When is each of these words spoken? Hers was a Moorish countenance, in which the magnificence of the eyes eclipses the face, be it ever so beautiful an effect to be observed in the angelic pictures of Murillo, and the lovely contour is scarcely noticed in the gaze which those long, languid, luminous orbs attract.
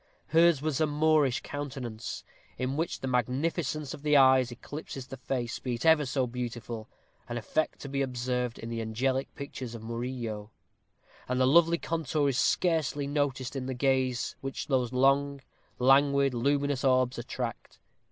Hers 0.29 0.63
was 0.63 0.81
a 0.81 0.87
Moorish 0.87 1.41
countenance, 1.41 2.23
in 2.57 2.75
which 2.75 3.01
the 3.01 3.07
magnificence 3.07 3.93
of 3.93 4.01
the 4.01 4.17
eyes 4.17 4.51
eclipses 4.51 5.05
the 5.05 5.17
face, 5.17 5.59
be 5.59 5.75
it 5.75 5.85
ever 5.85 6.07
so 6.07 6.25
beautiful 6.25 6.89
an 7.29 7.37
effect 7.37 7.77
to 7.81 7.87
be 7.87 8.01
observed 8.01 8.57
in 8.57 8.69
the 8.69 8.81
angelic 8.81 9.35
pictures 9.35 9.75
of 9.75 9.83
Murillo, 9.83 10.49
and 11.29 11.39
the 11.39 11.45
lovely 11.45 11.77
contour 11.77 12.29
is 12.29 12.39
scarcely 12.39 13.05
noticed 13.05 13.55
in 13.55 13.67
the 13.67 13.75
gaze 13.75 14.35
which 14.41 14.65
those 14.65 14.91
long, 14.91 15.39
languid, 15.77 16.33
luminous 16.33 16.83
orbs 16.83 17.19
attract. 17.19 17.77